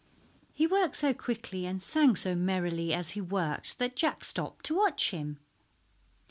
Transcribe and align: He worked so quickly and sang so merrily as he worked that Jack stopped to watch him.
He 0.51 0.65
worked 0.65 0.95
so 0.95 1.13
quickly 1.13 1.67
and 1.67 1.79
sang 1.83 2.15
so 2.15 2.33
merrily 2.33 2.91
as 2.91 3.11
he 3.11 3.21
worked 3.21 3.77
that 3.77 3.95
Jack 3.95 4.23
stopped 4.23 4.65
to 4.65 4.75
watch 4.75 5.11
him. 5.11 5.37